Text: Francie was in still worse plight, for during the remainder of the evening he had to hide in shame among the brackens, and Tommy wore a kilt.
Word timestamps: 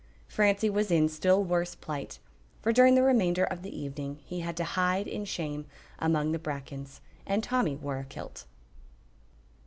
Francie 0.27 0.67
was 0.67 0.89
in 0.89 1.07
still 1.07 1.43
worse 1.43 1.75
plight, 1.75 2.17
for 2.59 2.73
during 2.73 2.95
the 2.95 3.03
remainder 3.03 3.43
of 3.43 3.61
the 3.61 3.69
evening 3.77 4.17
he 4.25 4.39
had 4.39 4.57
to 4.57 4.63
hide 4.63 5.05
in 5.07 5.25
shame 5.25 5.67
among 5.99 6.31
the 6.31 6.39
brackens, 6.39 7.01
and 7.23 7.43
Tommy 7.43 7.75
wore 7.75 7.99
a 7.99 8.05
kilt. 8.05 8.45